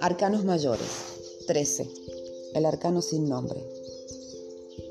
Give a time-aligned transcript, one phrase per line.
[0.00, 0.86] Arcanos mayores.
[1.46, 1.88] 13.
[2.54, 3.60] El arcano sin nombre.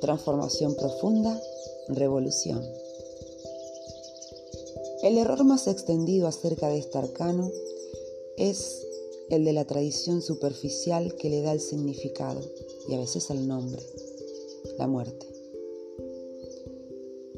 [0.02, 1.42] Transformación profunda,
[1.88, 2.64] revolución.
[5.02, 7.52] El error más extendido acerca de este arcano
[8.38, 8.86] es
[9.30, 12.42] el de la tradición superficial que le da el significado
[12.88, 13.82] y a veces el nombre,
[14.78, 15.28] la muerte.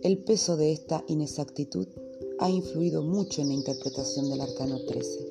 [0.01, 1.87] El peso de esta inexactitud
[2.45, 5.29] ha influido mucho en la interpretación del arcano 13.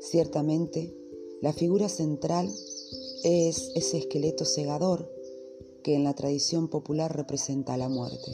[0.00, 0.96] Ciertamente,
[1.42, 2.50] la figura central
[3.22, 5.12] es ese esqueleto segador
[5.82, 8.32] que en la tradición popular representa la muerte.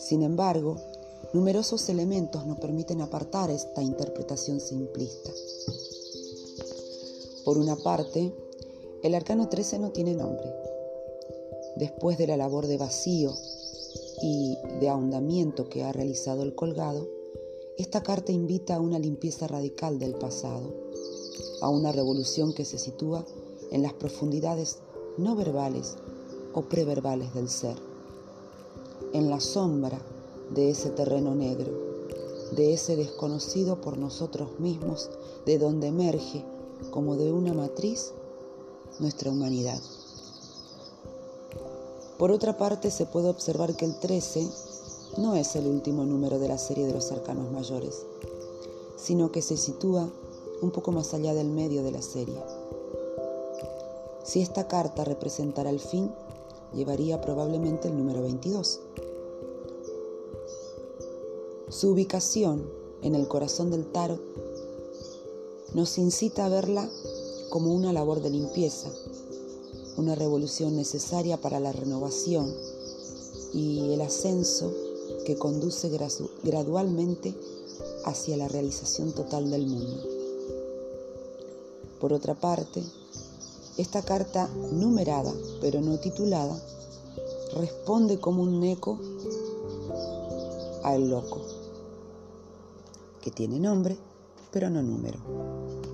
[0.00, 0.78] Sin embargo,
[1.32, 5.30] numerosos elementos nos permiten apartar esta interpretación simplista.
[7.44, 8.34] Por una parte,
[9.04, 10.52] el arcano 13 no tiene nombre.
[11.76, 13.32] Después de la labor de vacío
[14.22, 17.08] y de ahondamiento que ha realizado el colgado,
[17.76, 20.86] esta carta invita a una limpieza radical del pasado
[21.60, 23.24] a una revolución que se sitúa
[23.70, 24.78] en las profundidades
[25.16, 25.96] no verbales
[26.52, 27.76] o preverbales del ser,
[29.12, 30.00] en la sombra
[30.50, 31.72] de ese terreno negro,
[32.52, 35.10] de ese desconocido por nosotros mismos,
[35.44, 36.44] de donde emerge,
[36.90, 38.12] como de una matriz,
[39.00, 39.80] nuestra humanidad.
[42.18, 44.48] Por otra parte, se puede observar que el 13
[45.18, 48.06] no es el último número de la serie de los arcanos mayores,
[48.96, 50.08] sino que se sitúa
[50.62, 52.42] un poco más allá del medio de la serie.
[54.24, 56.10] Si esta carta representara el fin,
[56.74, 58.80] llevaría probablemente el número 22.
[61.68, 62.66] Su ubicación
[63.02, 64.20] en el corazón del tarot
[65.74, 66.88] nos incita a verla
[67.50, 68.90] como una labor de limpieza,
[69.96, 72.52] una revolución necesaria para la renovación
[73.52, 74.72] y el ascenso
[75.24, 75.90] que conduce
[76.42, 77.34] gradualmente
[78.04, 80.02] hacia la realización total del mundo.
[82.00, 82.82] Por otra parte,
[83.78, 86.60] esta carta numerada pero no titulada
[87.54, 88.98] responde como un eco
[90.82, 91.40] al loco,
[93.20, 93.96] que tiene nombre
[94.52, 95.85] pero no número.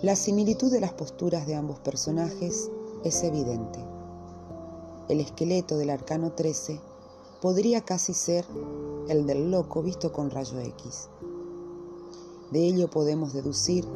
[0.00, 2.70] La similitud de las posturas de ambos personajes
[3.02, 3.80] es evidente.
[5.08, 6.80] El esqueleto del arcano 13
[7.42, 8.46] podría casi ser
[9.08, 11.08] el del loco visto con rayo X.
[12.52, 13.88] De ello podemos deducir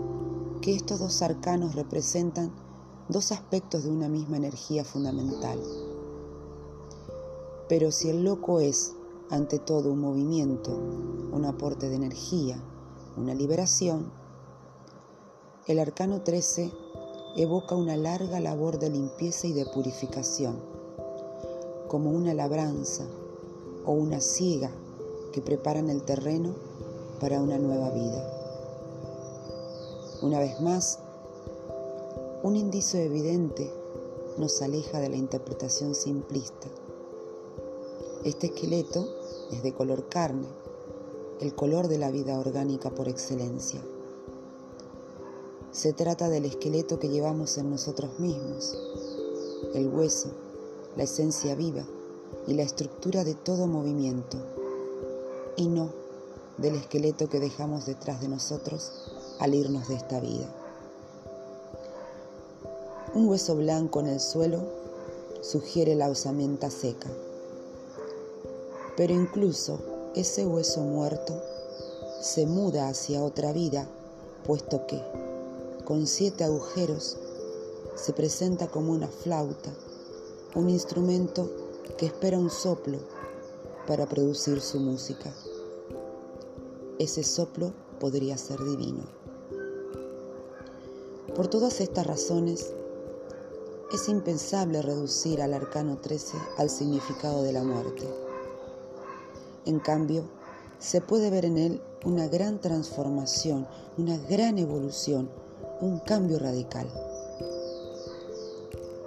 [0.60, 2.50] que estos dos arcanos representan
[3.08, 5.60] dos aspectos de una misma energía fundamental.
[7.68, 8.94] Pero si el loco es,
[9.30, 10.76] ante todo, un movimiento,
[11.30, 12.60] un aporte de energía,
[13.16, 14.20] una liberación,
[15.68, 16.72] el arcano 13
[17.36, 20.56] evoca una larga labor de limpieza y de purificación,
[21.86, 23.04] como una labranza
[23.86, 24.72] o una siega
[25.32, 26.52] que preparan el terreno
[27.20, 28.28] para una nueva vida.
[30.20, 30.98] Una vez más,
[32.42, 33.70] un indicio evidente
[34.38, 36.66] nos aleja de la interpretación simplista.
[38.24, 39.06] Este esqueleto
[39.52, 40.48] es de color carne,
[41.40, 43.80] el color de la vida orgánica por excelencia.
[45.72, 48.76] Se trata del esqueleto que llevamos en nosotros mismos,
[49.72, 50.28] el hueso,
[50.96, 51.82] la esencia viva
[52.46, 54.36] y la estructura de todo movimiento,
[55.56, 55.88] y no
[56.58, 58.92] del esqueleto que dejamos detrás de nosotros
[59.38, 60.46] al irnos de esta vida.
[63.14, 64.60] Un hueso blanco en el suelo
[65.40, 67.08] sugiere la osamenta seca,
[68.94, 69.78] pero incluso
[70.14, 71.32] ese hueso muerto
[72.20, 73.88] se muda hacia otra vida,
[74.44, 75.02] puesto que,
[75.84, 77.18] con siete agujeros,
[77.96, 79.70] se presenta como una flauta,
[80.54, 81.50] un instrumento
[81.98, 82.98] que espera un soplo
[83.86, 85.32] para producir su música.
[86.98, 89.02] Ese soplo podría ser divino.
[91.34, 92.72] Por todas estas razones,
[93.92, 98.08] es impensable reducir al arcano 13 al significado de la muerte.
[99.66, 100.24] En cambio,
[100.78, 103.66] se puede ver en él una gran transformación,
[103.98, 105.30] una gran evolución,
[105.82, 106.86] un cambio radical.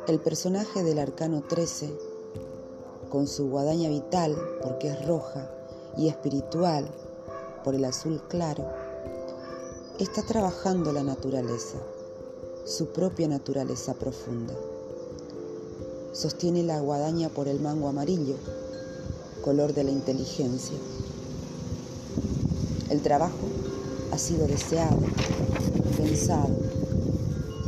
[0.07, 1.89] El personaje del arcano 13,
[3.09, 5.49] con su guadaña vital, porque es roja,
[5.97, 6.87] y espiritual,
[7.63, 8.69] por el azul claro,
[9.97, 11.79] está trabajando la naturaleza
[12.65, 14.55] su propia naturaleza profunda.
[16.13, 18.37] Sostiene la guadaña por el mango amarillo,
[19.43, 20.75] color de la inteligencia.
[22.89, 23.47] El trabajo
[24.11, 24.97] ha sido deseado,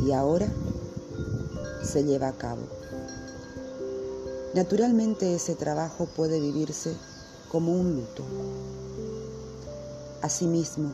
[0.06, 0.46] y ahora
[1.82, 2.62] se lleva a cabo.
[4.54, 6.94] Naturalmente ese trabajo puede vivirse
[7.50, 8.22] como un luto.
[10.22, 10.92] Asimismo,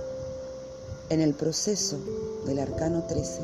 [1.11, 1.99] en el proceso
[2.47, 3.43] del arcano 13,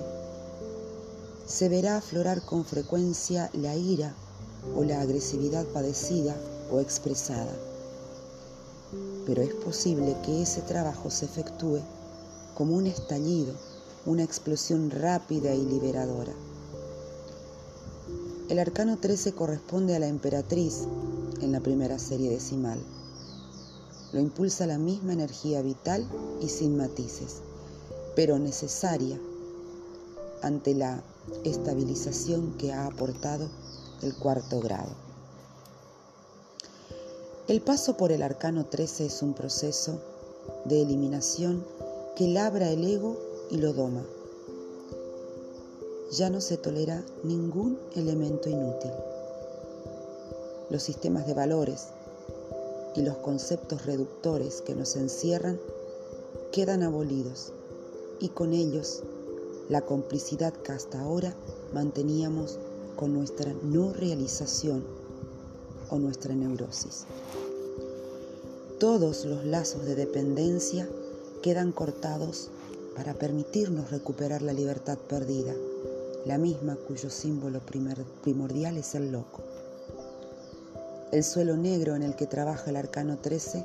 [1.46, 4.14] se verá aflorar con frecuencia la ira
[4.76, 6.34] o la agresividad padecida
[6.72, 7.52] o expresada.
[9.26, 11.80] Pero es posible que ese trabajo se efectúe
[12.54, 13.54] como un estallido,
[14.06, 16.32] una explosión rápida y liberadora.
[18.48, 20.84] El arcano 13 corresponde a la emperatriz
[21.40, 22.78] en la primera serie decimal.
[24.12, 26.06] Lo impulsa la misma energía vital
[26.40, 27.42] y sin matices,
[28.16, 29.20] pero necesaria
[30.42, 31.02] ante la
[31.44, 33.48] estabilización que ha aportado
[34.02, 34.90] el cuarto grado.
[37.46, 40.00] El paso por el arcano 13 es un proceso
[40.64, 41.64] de eliminación
[42.16, 44.04] que labra el ego y lo doma.
[46.12, 48.90] Ya no se tolera ningún elemento inútil.
[50.70, 51.88] Los sistemas de valores
[52.96, 55.60] y los conceptos reductores que nos encierran
[56.52, 57.52] quedan abolidos
[58.18, 59.02] y con ellos
[59.68, 61.34] la complicidad que hasta ahora
[61.72, 62.58] manteníamos
[62.96, 64.84] con nuestra no realización
[65.90, 67.04] o nuestra neurosis.
[68.78, 70.88] Todos los lazos de dependencia
[71.42, 72.50] quedan cortados
[72.94, 75.54] para permitirnos recuperar la libertad perdida,
[76.26, 77.60] la misma cuyo símbolo
[78.22, 79.40] primordial es el loco.
[81.12, 83.64] El suelo negro en el que trabaja el arcano 13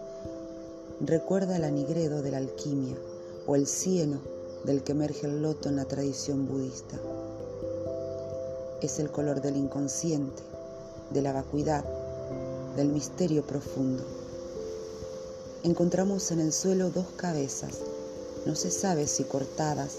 [1.01, 2.95] recuerda el anigredo de la alquimia
[3.45, 4.19] o el cieno
[4.63, 6.98] del que emerge el loto en la tradición budista.
[8.81, 10.42] Es el color del inconsciente,
[11.12, 11.83] de la vacuidad,
[12.75, 14.04] del misterio profundo.
[15.63, 17.80] Encontramos en el suelo dos cabezas,
[18.46, 19.98] no se sabe si cortadas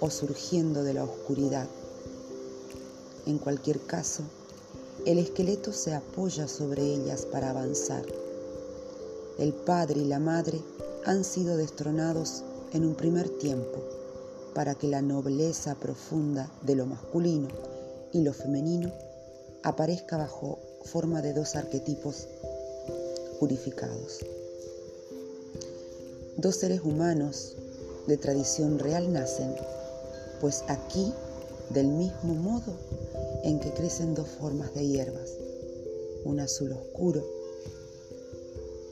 [0.00, 1.66] o surgiendo de la oscuridad.
[3.26, 4.22] En cualquier caso,
[5.04, 8.04] el esqueleto se apoya sobre ellas para avanzar.
[9.38, 10.60] El padre y la madre
[11.04, 12.42] han sido destronados
[12.72, 13.82] en un primer tiempo
[14.54, 17.48] para que la nobleza profunda de lo masculino
[18.12, 18.92] y lo femenino
[19.62, 22.28] aparezca bajo forma de dos arquetipos
[23.38, 24.20] purificados.
[26.38, 27.56] Dos seres humanos
[28.06, 29.54] de tradición real nacen,
[30.40, 31.12] pues aquí,
[31.70, 32.76] del mismo modo
[33.42, 35.30] en que crecen dos formas de hierbas,
[36.24, 37.24] un azul oscuro,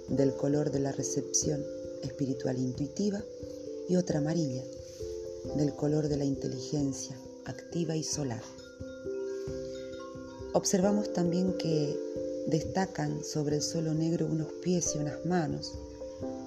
[0.08, 1.62] del color de la recepción
[2.02, 3.22] espiritual intuitiva,
[3.88, 4.64] y otra amarilla,
[5.56, 8.42] del color de la inteligencia activa y solar.
[10.54, 11.94] Observamos también que
[12.46, 15.72] destacan sobre el suelo negro unos pies y unas manos,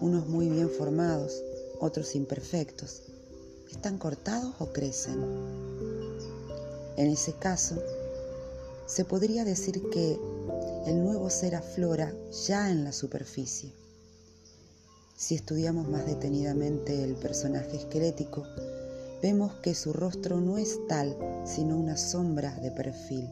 [0.01, 1.43] unos muy bien formados,
[1.79, 3.03] otros imperfectos.
[3.71, 5.23] ¿Están cortados o crecen?
[6.95, 7.75] En ese caso,
[8.85, 10.19] se podría decir que
[10.85, 12.13] el nuevo ser aflora
[12.47, 13.73] ya en la superficie
[15.17, 18.43] si estudiamos más detenidamente el personaje esquelético,
[19.19, 23.27] vemos que su rostro no es tal, sino una sombra de perfil,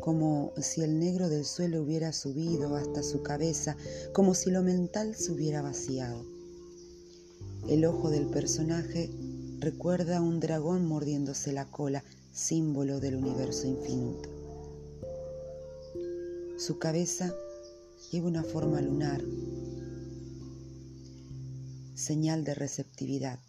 [0.00, 3.76] como si el negro del suelo hubiera subido hasta su cabeza,
[4.12, 6.24] como si lo mental se hubiera vaciado.
[7.68, 9.10] El ojo del personaje
[9.58, 14.28] recuerda a un dragón mordiéndose la cola, símbolo del universo infinito.
[16.56, 17.34] Su cabeza
[18.10, 19.22] lleva una forma lunar,
[21.94, 23.40] señal de receptividad,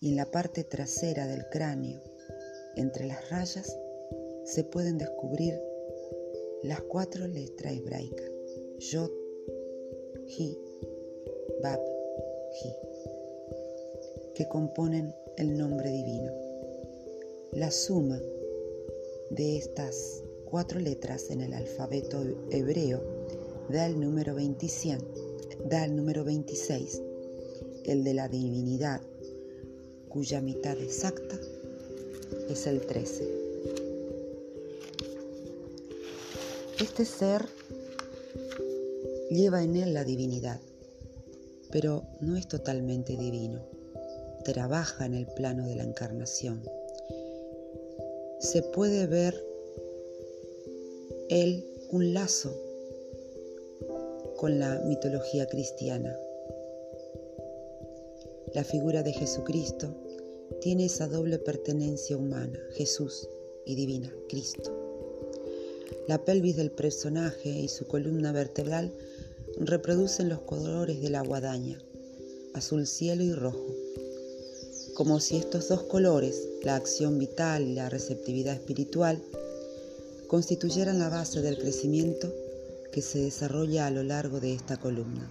[0.00, 2.02] y en la parte trasera del cráneo,
[2.76, 3.76] entre las rayas,
[4.44, 5.58] se pueden descubrir
[6.62, 8.30] las cuatro letras hebraicas,
[8.78, 9.10] Yod,
[10.26, 10.58] Hi,
[11.62, 11.80] Bab,
[12.62, 12.72] Hi,
[14.34, 16.32] que componen el nombre divino.
[17.52, 18.20] La suma
[19.30, 23.02] de estas cuatro letras en el alfabeto hebreo
[23.68, 24.98] da el número 26,
[25.68, 27.02] da el número 26
[27.84, 29.00] el de la divinidad,
[30.08, 31.38] cuya mitad exacta
[32.48, 33.35] es el 13.
[36.78, 37.46] Este ser
[39.30, 40.60] lleva en él la divinidad,
[41.70, 43.64] pero no es totalmente divino.
[44.44, 46.62] Trabaja en el plano de la encarnación.
[48.40, 49.42] Se puede ver
[51.30, 52.54] él un lazo
[54.36, 56.14] con la mitología cristiana.
[58.52, 59.94] La figura de Jesucristo
[60.60, 63.26] tiene esa doble pertenencia humana, Jesús
[63.64, 64.75] y divina, Cristo.
[66.08, 68.92] La pelvis del personaje y su columna vertebral
[69.58, 71.80] reproducen los colores de la guadaña,
[72.54, 73.74] azul cielo y rojo,
[74.94, 79.20] como si estos dos colores, la acción vital y la receptividad espiritual,
[80.28, 82.32] constituyeran la base del crecimiento
[82.92, 85.28] que se desarrolla a lo largo de esta columna,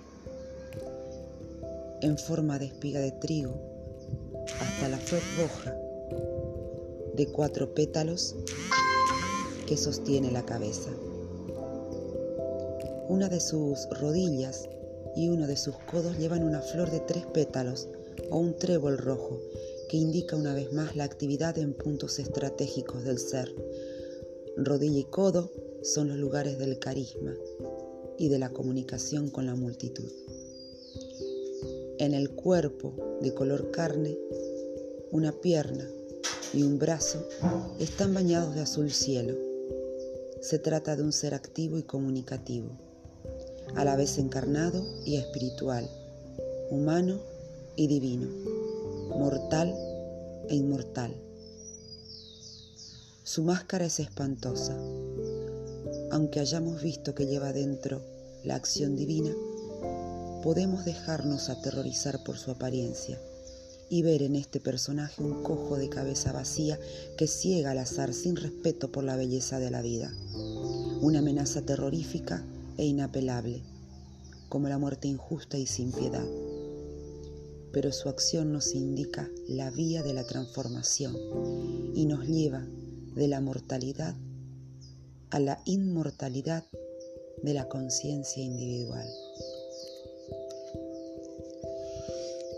[2.01, 3.55] en forma de espiga de trigo,
[4.60, 5.74] hasta la flor roja
[7.15, 8.36] de cuatro pétalos
[9.66, 10.92] que sostiene la cabeza.
[13.08, 14.68] Una de sus rodillas
[15.16, 17.88] y uno de sus codos llevan una flor de tres pétalos
[18.30, 19.40] o un trébol rojo
[19.90, 23.54] que indica una vez más la actividad en puntos estratégicos del ser.
[24.58, 25.52] Rodilla y codo
[25.84, 27.36] son los lugares del carisma
[28.18, 30.10] y de la comunicación con la multitud.
[32.00, 34.18] En el cuerpo de color carne,
[35.12, 35.88] una pierna
[36.54, 37.28] y un brazo
[37.80, 39.45] están bañados de azul cielo.
[40.48, 42.70] Se trata de un ser activo y comunicativo,
[43.75, 45.90] a la vez encarnado y espiritual,
[46.70, 47.20] humano
[47.75, 48.28] y divino,
[49.18, 49.74] mortal
[50.48, 51.16] e inmortal.
[53.24, 54.78] Su máscara es espantosa.
[56.12, 58.04] Aunque hayamos visto que lleva dentro
[58.44, 59.34] la acción divina,
[60.44, 63.20] podemos dejarnos aterrorizar por su apariencia
[63.89, 66.80] y ver en este personaje un cojo de cabeza vacía
[67.18, 70.13] que ciega al azar sin respeto por la belleza de la vida.
[71.01, 72.44] Una amenaza terrorífica
[72.77, 73.62] e inapelable,
[74.50, 76.25] como la muerte injusta y sin piedad.
[77.72, 81.15] Pero su acción nos indica la vía de la transformación
[81.94, 82.65] y nos lleva
[83.15, 84.15] de la mortalidad
[85.30, 86.65] a la inmortalidad
[87.44, 89.08] de la conciencia individual.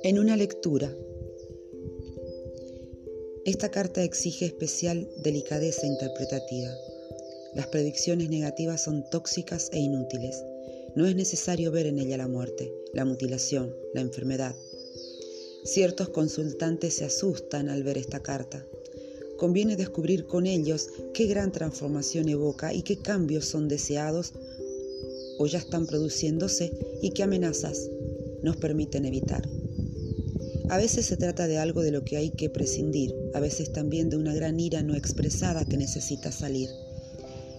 [0.03, 0.93] En una lectura
[3.48, 6.70] esta carta exige especial delicadeza interpretativa.
[7.54, 10.44] Las predicciones negativas son tóxicas e inútiles.
[10.98, 14.54] No es necesario ver en ella la muerte, la mutilación, la enfermedad.
[15.63, 18.68] Ciertos consultantes se asustan al ver esta carta.
[19.38, 24.34] Conviene descubrir con ellos qué gran transformación evoca y qué cambios son deseados
[25.38, 27.89] o ya están produciéndose y qué amenazas
[28.44, 29.48] nos permiten evitar.
[30.69, 34.09] A veces se trata de algo de lo que hay que prescindir, a veces también
[34.09, 36.69] de una gran ira no expresada que necesita salir.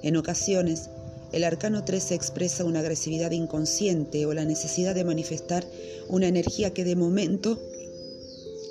[0.02, 0.90] En ocasiones,
[1.32, 5.64] el arcano 13 expresa una agresividad inconsciente o la necesidad de manifestar
[6.08, 7.58] una energía que de momento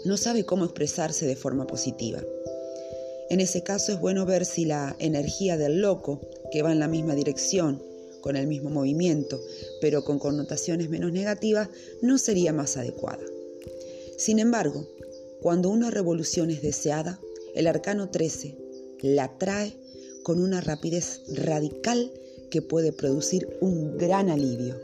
[0.05, 2.21] no sabe cómo expresarse de forma positiva.
[3.31, 6.87] En ese caso es bueno ver si la energía del loco, que va en la
[6.87, 7.81] misma dirección,
[8.21, 9.41] con el mismo movimiento,
[9.81, 11.69] pero con connotaciones menos negativas,
[12.01, 13.23] no sería más adecuada.
[14.17, 14.87] Sin embargo,
[15.41, 17.19] cuando una revolución es deseada,
[17.53, 18.57] el arcano 13
[19.01, 19.77] la trae
[20.23, 22.11] con una rapidez radical
[22.49, 24.75] que puede producir un gran alivio.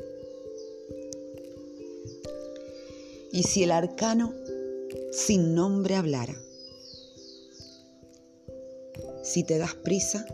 [3.32, 4.36] Y si el arcano
[5.12, 6.36] sin nombre hablara,
[9.24, 10.25] si te das prisa,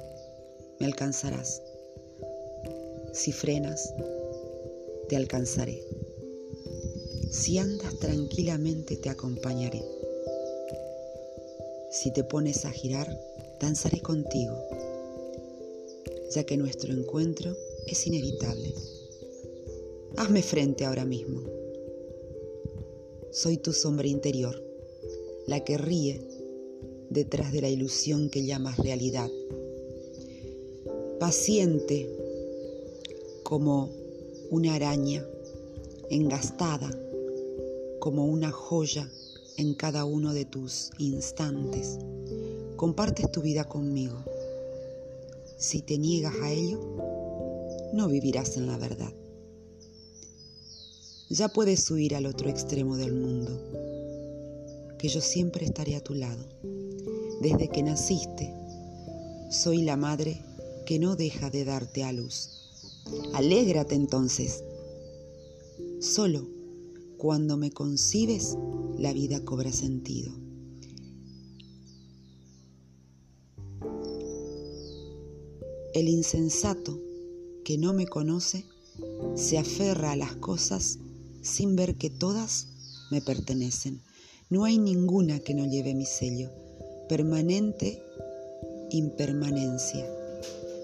[0.80, 1.62] me alcanzarás.
[3.14, 3.94] Si frenas,
[5.08, 5.99] te alcanzaré.
[7.32, 9.84] Si andas tranquilamente te acompañaré.
[11.92, 13.08] Si te pones a girar,
[13.62, 14.58] danzaré contigo,
[16.32, 17.56] ya que nuestro encuentro
[17.86, 18.74] es inevitable.
[20.18, 21.44] Hazme frente ahora mismo.
[23.30, 24.64] Soy tu sombra interior,
[25.46, 26.22] la que ríe
[27.12, 29.30] detrás de la ilusión que llamas realidad.
[31.20, 32.10] Paciente
[33.44, 33.92] como
[34.50, 35.24] una araña,
[36.10, 36.90] engastada
[38.00, 39.10] como una joya
[39.58, 42.00] en cada uno de tus instantes.
[42.78, 44.24] Compartes tu vida conmigo.
[45.58, 46.80] Si te niegas a ello,
[47.94, 49.14] no vivirás en la verdad.
[51.30, 53.52] Ya puedes huir al otro extremo del mundo,
[54.98, 56.44] que yo siempre estaré a tu lado.
[57.42, 58.54] Desde que naciste,
[59.52, 60.42] soy la madre
[60.86, 62.50] que no deja de darte a luz.
[63.34, 64.64] Alégrate entonces.
[66.00, 66.59] Solo
[67.20, 68.58] cuando me concibes,
[68.98, 70.32] la vida cobra sentido.
[75.94, 76.98] El insensato
[77.66, 78.64] que no me conoce
[79.36, 80.98] se aferra a las cosas
[81.42, 82.68] sin ver que todas
[83.12, 84.02] me pertenecen.
[84.50, 86.50] No hay ninguna que no lleve mi sello.
[87.10, 88.02] Permanente
[88.92, 90.10] impermanencia.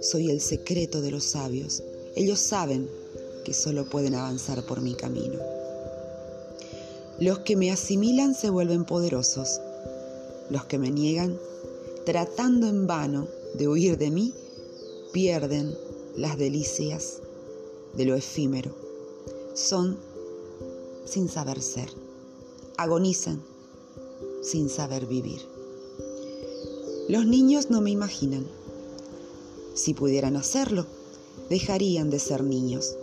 [0.01, 1.81] Soy el secreto de los sabios.
[2.17, 2.89] Ellos saben
[3.45, 5.54] que solo pueden avanzar por mi camino.
[7.19, 9.61] Los que me asimilan se vuelven poderosos.
[10.49, 11.39] Los que me niegan,
[12.05, 14.33] tratando en vano de huir de mí,
[15.13, 15.77] pierden
[16.17, 17.21] las delicias
[17.93, 18.75] de lo efímero.
[19.53, 19.97] Son
[21.05, 21.89] sin saber ser.
[22.77, 23.41] Agonizan
[24.41, 25.41] sin saber vivir.
[27.07, 28.45] Los niños no me imaginan.
[29.73, 30.85] Si pudieran hacerlo,
[31.49, 32.95] dejarían de ser niños,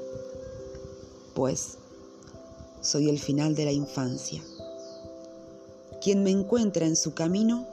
[1.34, 1.78] pues
[2.82, 4.42] soy el final de la infancia.
[6.02, 7.68] Quien me encuentra en su camino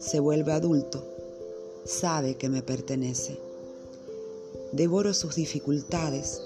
[0.00, 1.04] se vuelve adulto,
[1.84, 3.38] sabe que me pertenece.
[4.72, 6.42] Devoro sus dificultades,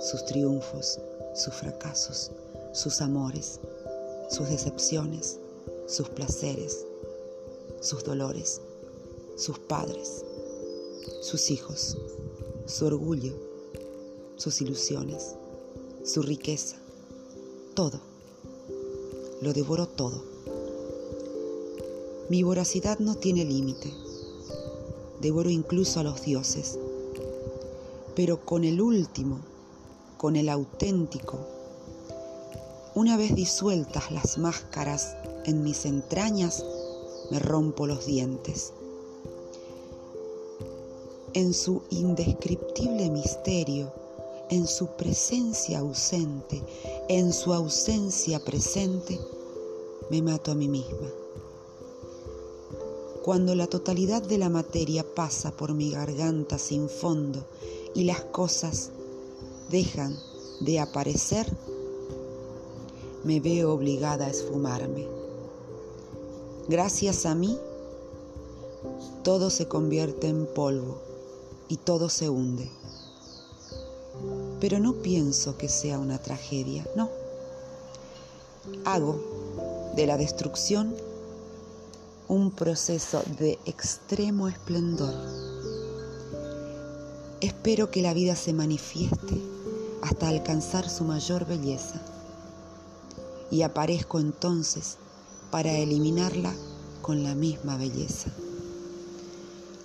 [0.00, 1.00] sus triunfos,
[1.34, 2.30] sus fracasos,
[2.72, 3.58] sus amores,
[4.30, 5.38] sus decepciones,
[5.88, 6.86] sus placeres,
[7.80, 8.60] sus dolores,
[9.36, 10.24] sus padres,
[11.20, 11.98] sus hijos,
[12.66, 13.34] su orgullo,
[14.36, 15.34] sus ilusiones,
[16.04, 16.76] su riqueza,
[17.74, 18.00] todo.
[19.42, 20.22] Lo devoro todo.
[22.30, 23.92] Mi voracidad no tiene límite.
[25.20, 26.78] Devoro incluso a los dioses.
[28.14, 29.40] Pero con el último,
[30.16, 31.38] con el auténtico,
[32.94, 36.64] una vez disueltas las máscaras en mis entrañas,
[37.30, 38.72] me rompo los dientes.
[41.32, 43.92] En su indescriptible misterio,
[44.50, 46.62] en su presencia ausente,
[47.08, 49.20] en su ausencia presente,
[50.10, 51.10] me mato a mí misma.
[53.22, 57.44] Cuando la totalidad de la materia pasa por mi garganta sin fondo
[57.94, 58.90] y las cosas
[59.70, 60.18] dejan
[60.60, 61.46] de aparecer,
[63.22, 65.06] me veo obligada a esfumarme.
[66.68, 67.58] Gracias a mí,
[69.22, 71.02] todo se convierte en polvo
[71.68, 72.70] y todo se hunde.
[74.64, 77.10] Pero no pienso que sea una tragedia, no.
[78.86, 80.94] Hago de la destrucción
[82.28, 85.12] un proceso de extremo esplendor.
[87.42, 89.38] Espero que la vida se manifieste
[90.00, 92.00] hasta alcanzar su mayor belleza
[93.50, 94.96] y aparezco entonces
[95.50, 96.54] para eliminarla
[97.02, 98.30] con la misma belleza.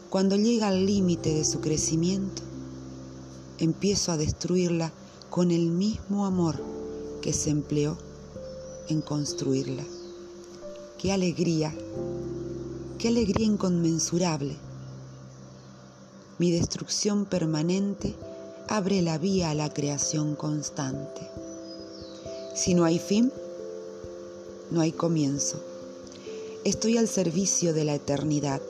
[0.10, 2.44] Cuando llega al límite de su crecimiento,
[3.60, 4.92] empiezo a destruirla
[5.30, 6.56] con el mismo amor
[7.22, 7.98] que se empleó
[8.88, 9.84] en construirla.
[10.98, 11.74] Qué alegría,
[12.98, 14.56] qué alegría inconmensurable.
[16.38, 18.16] Mi destrucción permanente
[18.68, 21.22] abre la vía a la creación constante.
[22.56, 23.32] Si no hay fin,
[24.72, 25.62] no hay comienzo.
[26.64, 28.62] Estoy al servicio de la eternidad.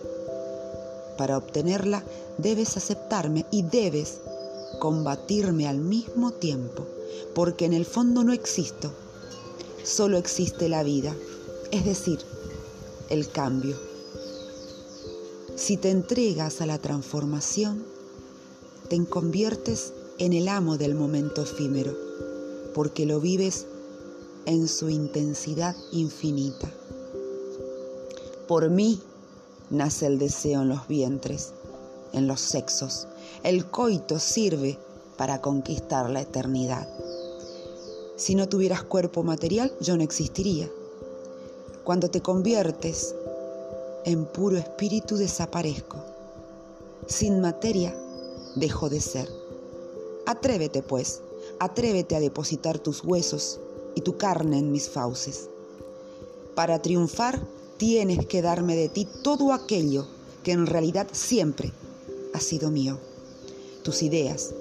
[1.18, 2.04] Para obtenerla
[2.38, 4.20] debes aceptarme y debes
[4.80, 6.86] combatirme al mismo tiempo,
[7.36, 8.92] porque en el fondo no existo,
[9.84, 11.16] solo existe la vida,
[11.72, 12.20] es decir,
[13.10, 13.76] el cambio.
[15.56, 17.84] Si te entregas a la transformación,
[18.88, 21.96] te conviertes en el amo del momento efímero,
[22.74, 23.66] porque lo vives
[24.46, 26.72] en su intensidad infinita.
[28.48, 29.00] Por mí
[29.70, 31.54] nace el deseo en los vientres,
[32.14, 33.08] en los sexos.
[33.44, 34.78] El coito sirve
[35.18, 36.88] para conquistar la eternidad.
[38.16, 40.70] Si no tuvieras cuerpo material, yo no existiría.
[41.84, 43.16] Cuando te conviertes
[44.06, 45.98] en puro espíritu, desaparezco.
[47.08, 47.96] Sin materia,
[48.56, 49.30] dejo de ser.
[50.26, 51.22] Atrévete, pues,
[51.60, 53.60] atrévete a depositar tus huesos
[53.96, 55.50] y tu carne en mis fauces.
[56.56, 57.40] Para triunfar
[57.78, 60.06] tienes que darme de ti todo aquello
[60.44, 61.72] que en realidad siempre
[62.34, 63.00] ha sido mío.
[63.84, 64.54] Tus ideas,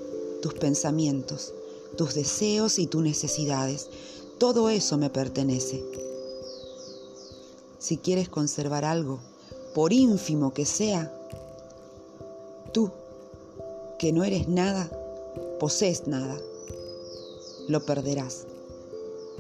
[0.43, 1.53] tus pensamientos,
[1.97, 3.89] tus deseos y tus necesidades,
[4.39, 5.83] todo eso me pertenece.
[7.79, 9.19] Si quieres conservar algo,
[9.75, 11.13] por ínfimo que sea,
[12.73, 12.91] tú,
[13.99, 14.91] que no eres nada,
[15.59, 16.37] posees nada,
[17.69, 18.47] lo perderás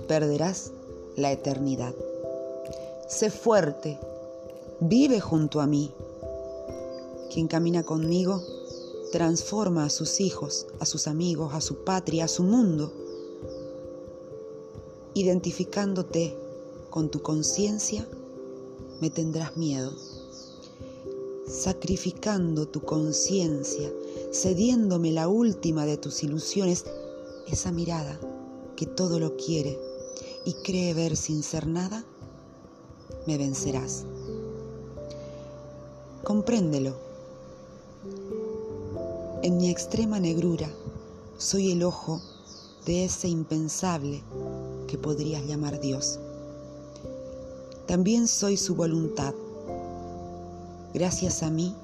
[0.07, 0.73] perderás
[1.17, 1.95] la eternidad.
[3.09, 3.99] Sé fuerte,
[4.81, 5.93] vive junto a mí.
[7.33, 8.43] Quien camina conmigo
[9.11, 12.93] transforma a sus hijos, a sus amigos, a su patria, a su mundo.
[15.15, 16.37] Identificándote
[16.91, 18.07] con tu conciencia,
[19.01, 19.93] me tendrás miedo.
[21.47, 23.91] Sacrificando tu conciencia,
[24.33, 26.85] cediéndome la última de tus ilusiones,
[27.47, 28.21] esa mirada
[28.77, 29.79] que todo lo quiere
[30.45, 32.05] y cree ver sin ser nada,
[33.27, 34.05] me vencerás.
[36.25, 37.08] Compréndelo.
[39.43, 40.69] En mi extrema negrura
[41.39, 42.21] soy el ojo
[42.87, 44.23] de ese impensable
[44.87, 46.19] que podrías llamar Dios.
[47.87, 49.35] También soy su voluntad.
[50.93, 51.75] Gracias a mí,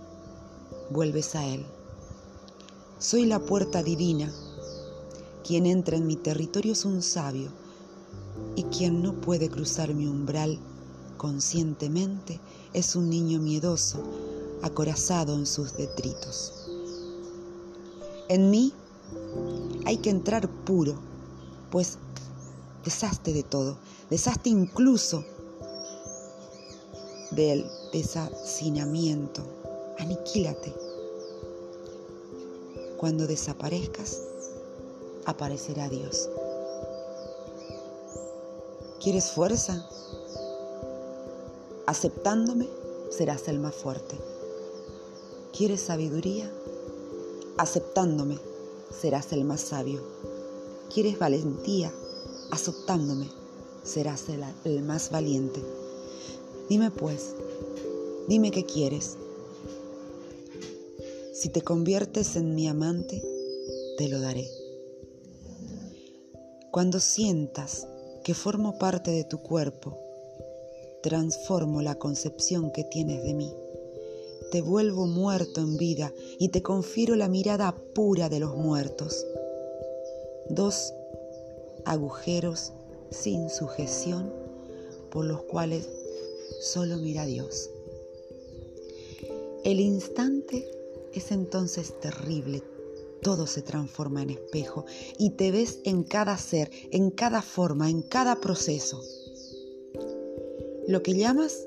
[0.90, 1.64] vuelves a Él.
[2.99, 4.33] Soy la puerta divina
[5.45, 7.51] quien entra en mi territorio es un sabio
[8.57, 10.59] y quien no puede cruzar mi umbral
[11.19, 12.40] conscientemente
[12.73, 13.99] es un niño miedoso,
[14.62, 16.63] acorazado en sus detritos.
[18.28, 18.72] En mí
[19.84, 20.94] hay que entrar puro,
[21.70, 21.98] pues
[22.84, 23.76] deshazte de todo,
[24.10, 25.24] deshazte incluso
[27.32, 29.42] del deshacinamiento,
[29.98, 30.74] aniquílate.
[32.96, 34.22] Cuando desaparezcas,
[35.26, 36.30] aparecerá Dios.
[39.02, 39.87] ¿Quieres fuerza?
[41.87, 42.68] Aceptándome
[43.10, 44.16] serás el más fuerte.
[45.56, 46.50] ¿Quieres sabiduría?
[47.57, 48.38] Aceptándome
[48.90, 50.03] serás el más sabio.
[50.93, 51.93] ¿Quieres valentía?
[52.51, 53.29] Aceptándome
[53.85, 55.62] serás el, el más valiente.
[56.69, 57.35] Dime pues,
[58.29, 59.17] dime qué quieres.
[61.33, 63.23] Si te conviertes en mi amante,
[63.99, 64.49] te lo daré.
[66.73, 67.87] Cuando sientas
[68.25, 69.97] que formo parte de tu cuerpo,
[71.05, 73.53] transformo la concepción que tienes de mí.
[74.50, 79.26] Te vuelvo muerto en vida y te confiero la mirada pura de los muertos.
[80.48, 80.92] Dos
[81.85, 82.72] agujeros
[83.11, 84.33] sin sujeción
[85.11, 85.88] por los cuales
[86.61, 87.70] solo mira Dios.
[89.64, 90.68] El instante
[91.12, 92.62] es entonces terrible,
[93.22, 94.85] todo se transforma en espejo
[95.18, 99.00] y te ves en cada ser, en cada forma, en cada proceso.
[100.87, 101.64] Lo que llamas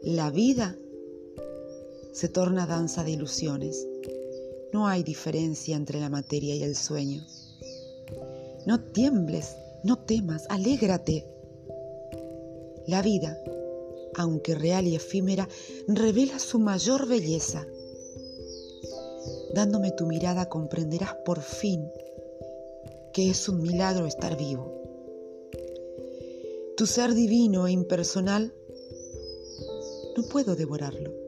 [0.00, 0.78] la vida
[2.14, 3.86] se torna danza de ilusiones.
[4.72, 7.26] No hay diferencia entre la materia y el sueño.
[8.64, 11.26] No tiembles, no temas, alégrate.
[12.86, 13.38] La vida,
[14.16, 15.46] aunque real y efímera,
[15.86, 17.66] revela su mayor belleza
[19.54, 21.88] Dándome tu mirada comprenderás por fin
[23.12, 24.82] que es un milagro estar vivo.
[26.76, 28.52] Tu ser divino e impersonal,
[30.16, 31.23] no puedo devorarlo.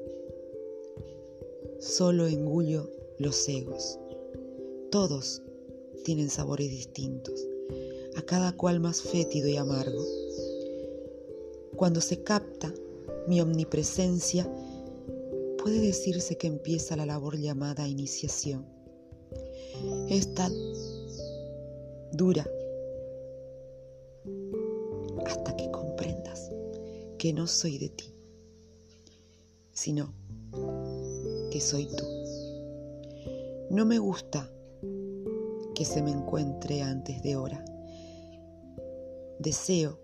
[1.86, 4.00] Solo engullo los egos.
[4.90, 5.40] Todos
[6.04, 7.46] tienen sabores distintos,
[8.16, 10.04] a cada cual más fétido y amargo.
[11.76, 12.74] Cuando se capta
[13.28, 14.52] mi omnipresencia,
[15.58, 18.66] puede decirse que empieza la labor llamada iniciación.
[20.10, 20.50] Esta
[22.10, 22.50] dura
[25.24, 26.50] hasta que comprendas
[27.16, 28.12] que no soy de ti,
[29.72, 30.12] sino
[31.56, 32.04] que soy tú.
[33.70, 34.46] No me gusta
[35.74, 37.64] que se me encuentre antes de hora.
[39.38, 39.98] Deseo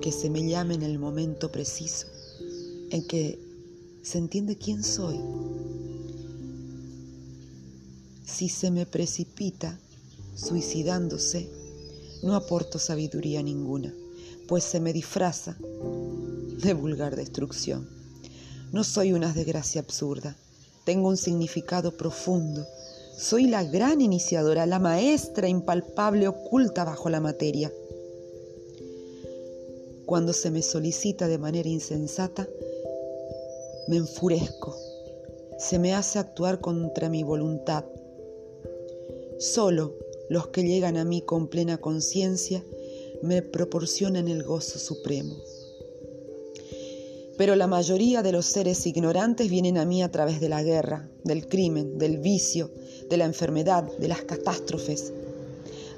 [0.00, 2.06] que se me llame en el momento preciso
[2.90, 3.40] en que
[4.04, 5.18] se entiende quién soy.
[8.24, 9.80] Si se me precipita
[10.36, 11.50] suicidándose,
[12.22, 13.92] no aporto sabiduría ninguna,
[14.46, 17.97] pues se me disfraza de vulgar destrucción.
[18.70, 20.36] No soy una desgracia absurda,
[20.84, 22.66] tengo un significado profundo.
[23.16, 27.72] Soy la gran iniciadora, la maestra impalpable oculta bajo la materia.
[30.04, 32.46] Cuando se me solicita de manera insensata,
[33.88, 34.76] me enfurezco,
[35.58, 37.86] se me hace actuar contra mi voluntad.
[39.38, 39.94] Solo
[40.28, 42.62] los que llegan a mí con plena conciencia
[43.22, 45.36] me proporcionan el gozo supremo.
[47.38, 51.08] Pero la mayoría de los seres ignorantes vienen a mí a través de la guerra,
[51.22, 52.70] del crimen, del vicio,
[53.08, 55.12] de la enfermedad, de las catástrofes.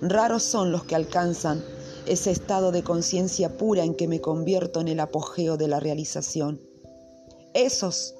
[0.02, 1.64] Raros son los que alcanzan
[2.06, 6.60] ese estado de conciencia pura en que me convierto en el apogeo de la realización.
[7.54, 8.14] Esos,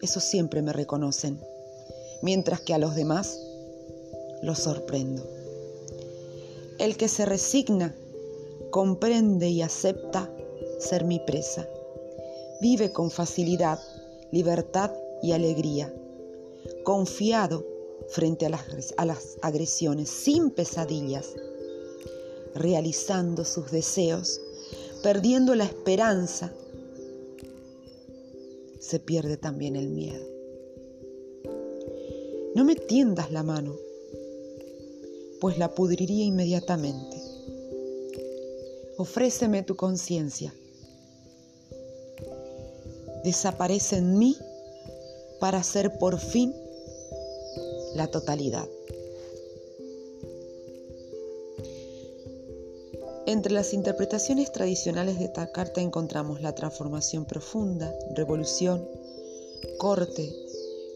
[0.00, 1.38] esos siempre me reconocen,
[2.22, 3.38] mientras que a los demás
[4.42, 5.28] los sorprendo.
[6.78, 7.94] El que se resigna,
[8.70, 10.30] comprende y acepta
[10.78, 11.68] ser mi presa.
[12.60, 13.78] Vive con facilidad,
[14.30, 14.92] libertad
[15.22, 15.94] y alegría,
[16.84, 17.66] confiado
[18.08, 21.34] frente a las, a las agresiones, sin pesadillas,
[22.54, 24.40] realizando sus deseos,
[25.02, 26.52] perdiendo la esperanza
[28.80, 30.26] se pierde también el miedo.
[32.56, 33.76] No me tiendas la mano,
[35.40, 37.16] pues la pudriría inmediatamente.
[38.96, 40.52] Ofréceme tu conciencia.
[43.24, 44.36] Desaparece en mí
[45.40, 46.54] para ser por fin
[47.94, 48.68] la totalidad.
[53.26, 58.88] Entre las interpretaciones tradicionales de esta carta encontramos la transformación profunda, revolución,
[59.78, 60.34] corte,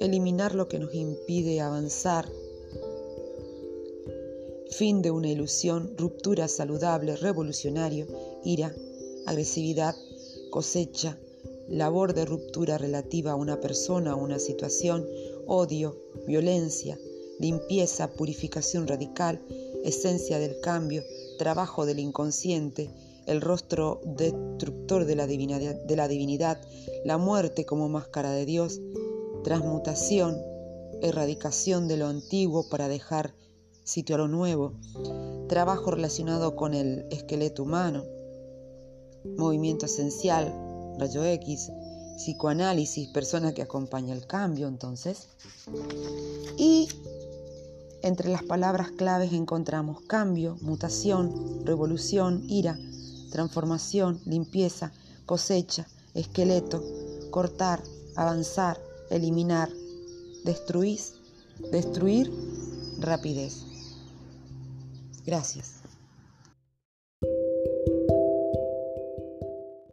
[0.00, 2.28] eliminar lo que nos impide avanzar,
[4.70, 8.08] fin de una ilusión, ruptura saludable, revolucionario,
[8.42, 8.74] ira,
[9.26, 9.94] agresividad,
[10.50, 11.16] cosecha,
[11.68, 15.06] labor de ruptura relativa a una persona o una situación
[15.46, 15.96] odio,
[16.26, 16.98] violencia,
[17.38, 19.40] limpieza, purificación radical,
[19.84, 21.02] esencia del cambio,
[21.38, 22.90] trabajo del inconsciente,
[23.26, 26.60] el rostro destructor de la, de la divinidad,
[27.04, 28.80] la muerte como máscara de Dios,
[29.42, 30.40] transmutación,
[31.02, 33.34] erradicación de lo antiguo para dejar
[33.82, 34.72] sitio a lo nuevo,
[35.48, 38.04] trabajo relacionado con el esqueleto humano,
[39.36, 40.52] movimiento esencial,
[40.98, 41.70] rayo X,
[42.16, 45.28] psicoanálisis, persona que acompaña el cambio, entonces.
[46.56, 46.88] Y
[48.02, 52.78] entre las palabras claves encontramos cambio, mutación, revolución, ira,
[53.30, 54.92] transformación, limpieza,
[55.26, 56.84] cosecha, esqueleto,
[57.30, 57.82] cortar,
[58.14, 58.80] avanzar,
[59.10, 59.70] eliminar,
[60.44, 61.00] destruir,
[61.72, 62.30] destruir,
[63.00, 63.64] rapidez.
[65.26, 65.83] Gracias.